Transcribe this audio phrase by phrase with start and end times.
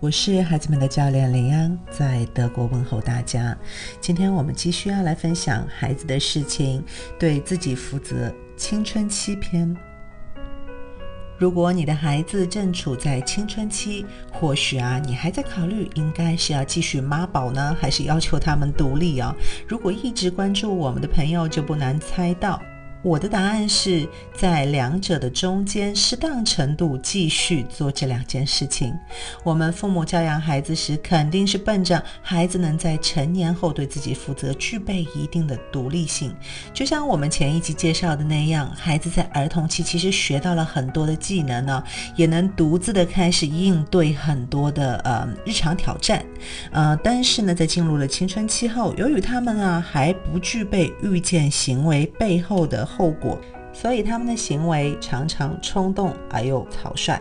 [0.00, 3.58] 我是孩子们的教练林安，在德国问候大家。
[4.00, 6.84] 今天我们继续要来分享孩子的事情，
[7.18, 8.32] 对自己负责。
[8.56, 9.76] 青春期篇。
[11.36, 19.34] 如果你的孩子正处在青春期，或许啊，你还在考虑应该是要继续妈宝呢，还是要求他们独立啊？
[19.66, 22.62] 如果一直关注我们的朋友，就不难猜到。
[23.02, 28.92] 我的答案是在两者的中间，适当程度继续做这两件事情。
[29.44, 36.34] 我们父母教养孩子时，肯定是奔着孩子能在成年后对自己负责，具备一定的独立性。
[36.74, 41.82] 就像我们前一集介绍的那样，孩子在儿童期其实学到了很多的技能呢，
[42.16, 46.24] 也能独自的开始应对很多的呃日常挑战。
[46.72, 52.88] 呃，但是呢，在进入了青春期后，由于他们啊还不具备预见行为背后的。
[52.98, 53.38] 后果，
[53.72, 57.18] 所以他们的行为常常冲动而又草率。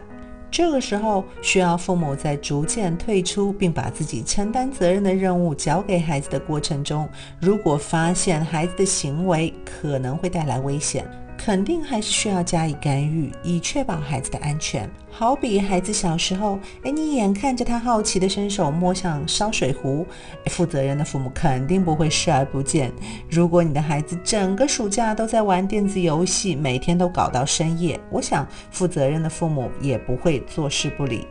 [0.50, 7.08] 这个时候，需要父母在逐渐退出并把自己承担责任的任务交给孩子的过程中，
[7.40, 11.06] 如果发现孩子的行为可能会带来危险。
[11.38, 14.90] 肯定还是需要加以干预，以确保孩子的安全。
[15.10, 20.06] 好比孩子小时候，哎，你眼看着他好奇的伸手摸向烧水壶，
[20.48, 22.92] 负责任的父母肯定不会视而不见。
[23.30, 31.26] 如果你的孩子整个暑假都在玩电子游戏，每天都搞到深夜，我想负责任的父母也不会坐视不理。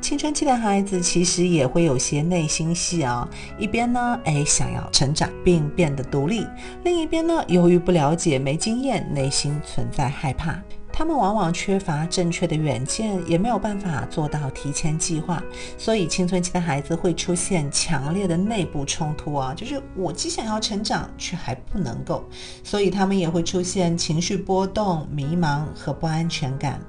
[0.00, 6.44] 青春期的孩子其实也会有些内心戏啊，一边呢，哎，想要成长并变得独立；
[6.84, 10.60] 另一边呢，由于不了解、没经验，内心存在害怕。
[10.96, 15.42] 他们往往缺乏正确的远见，也没有办法做到提前计划，
[15.76, 22.24] 所以青春期的孩子会出现强烈的内部冲突啊，就是我既想要成长，却还不能够，
[22.62, 26.80] 所以他们也会出现情绪波动、迷茫和不安全感。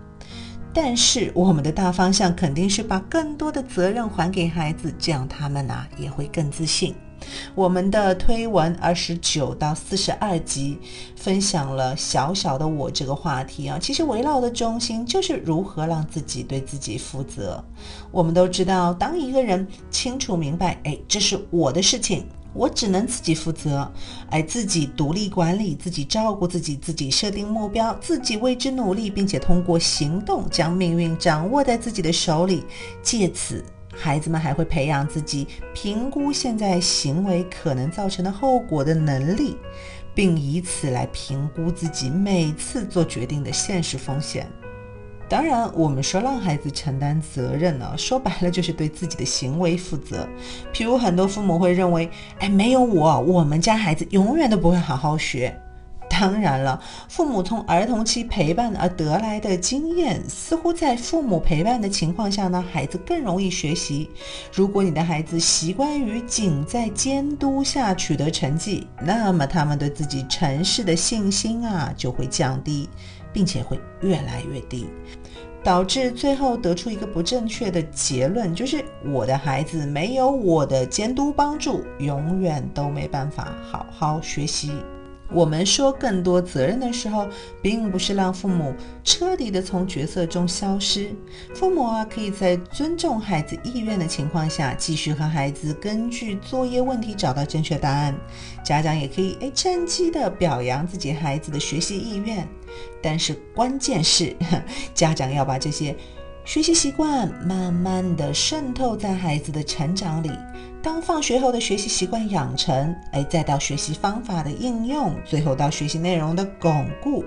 [0.75, 6.93] 但是我们的大方向肯定是把更多的责任还给孩子，这样他们呢也会更自信。
[7.55, 10.77] 我们的推文二十九到四十二集
[11.15, 17.63] 分享了小小的我这个话题啊，其实围绕的中心就是如何让自己对自己负责。
[18.11, 22.27] 我们都知道，当一个人清楚明白，哎，这是我的事情。
[22.55, 23.91] 我只能自己负责，
[24.31, 32.63] 而自己独立管理，自己照顾自己，自己设定目标，自己为之努力，并且通过行动将命运掌握在自己的手里。
[33.03, 33.63] 借此，
[33.93, 39.57] 孩子们还会培养自己评估现在行为可能造成的后果的能力，
[40.13, 44.49] 并以此来评估自己每次做决定的现实风险。
[45.27, 50.27] 当然，我们说让孩子承担责任呢，说白了就是对自己的行为负责。
[50.73, 52.09] 譬如很多父母会认为，
[52.39, 55.59] 哎，没有我，我们家孩子永远都不会好好学。
[56.07, 64.09] 当然了，父母从儿童期陪伴而得来的经验，似乎在父母陪伴的情况下呢，孩子更容易学习。
[64.53, 72.87] 如果你的孩子习惯于仅在监督下取得成绩，那么他们对自己成事的信心啊就会降低。
[73.35, 74.87] 并且会越来越低，
[75.61, 84.71] 导致最后得出一个不正确的结论，就是我的孩子没有我的监督帮助，永远都没办法好好学习。
[85.31, 87.27] 我们说更多责任的时候，
[87.61, 91.09] 并不是让父母彻底的从角色中消失。
[91.53, 98.15] 父母啊，可以在尊重孩子意愿的情况下，继续和孩子根据作业问题找到正确答案。
[98.63, 102.47] 家长也可以哎，趁机的表扬自己孩子的学习意愿。
[103.01, 104.35] 但是关键是，
[104.93, 105.95] 家长要把这些
[106.45, 110.31] 学习习惯慢慢的渗透在孩子的成长里。
[110.81, 117.25] 当放学后的学习习惯养成，哎，再到学习方法的应用，最后到学习内容的巩固。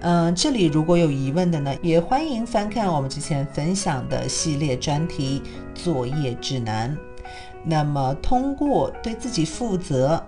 [0.00, 5.42] 嗯，这里如果有疑问的呢，也欢迎翻看我们之前分享的系列专题
[5.74, 6.94] 作业指南。
[7.64, 10.22] 那么，通过对自己负责，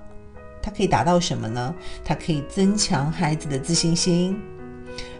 [0.62, 1.74] 它可以达到什么呢？
[2.02, 4.40] 它可以增强孩子的自信心。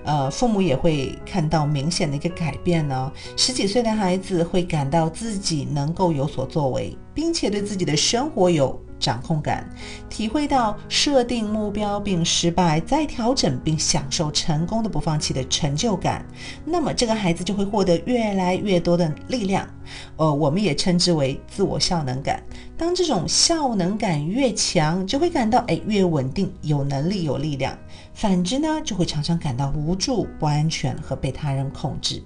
[0.04, 3.10] 呃，父母也会看到明显的一个改变呢。
[3.36, 9.68] 十几岁的孩子会感到自己能够有所作为，并且对自己的生活有掌控感，
[10.08, 16.24] 体会到设定目标并失败再调整并享受成功的不放弃的成就感。
[16.64, 19.68] 那么这个孩子就会获得越来越多的力量，
[20.16, 22.42] 呃，我们也称之为自我效能感。
[22.76, 27.76] 当这种效能感越强，就会感到哎越稳定，有能力有力量。
[28.12, 32.22] 反之呢，就会常常感到无助、不安全和被他人控制。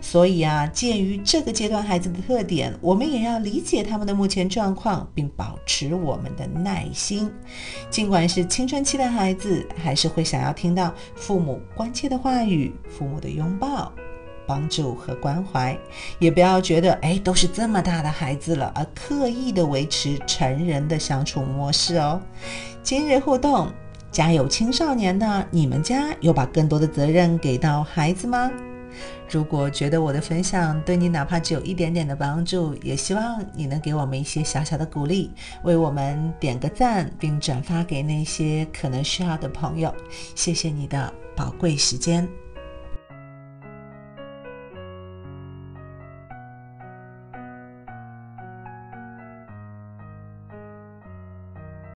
[0.00, 7.30] 所以啊，鉴于这个阶段孩子的特点，我们也要理解他们的目前状况，并保持我们的耐心。
[7.90, 13.92] 尽管是青春期的孩子，还是会想要听到父母关切的话语、父母的拥抱。
[14.46, 15.76] 帮助和关怀，
[16.18, 22.20] 也不要觉得哎都是这么大的孩子了，而刻意的维持成人的相处模式哦。
[22.82, 23.70] 今日互动，
[24.10, 28.50] 家有青少年的，你们家有把更多的责任给到孩子吗？
[29.28, 35.32] 如果觉得我的分享对你哪怕只有一点点的帮助，也希望你能给我们一些小小的鼓励，
[35.64, 39.92] 为我们点个赞，并转发给那些可能需要的朋友。
[40.36, 42.28] 谢谢你的宝贵时间。